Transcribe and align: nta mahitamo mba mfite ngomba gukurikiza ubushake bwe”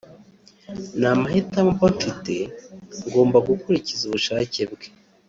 nta 0.99 1.11
mahitamo 1.21 1.71
mba 1.77 1.87
mfite 1.95 2.35
ngomba 3.07 3.37
gukurikiza 3.47 4.03
ubushake 4.05 4.61
bwe” 4.71 4.87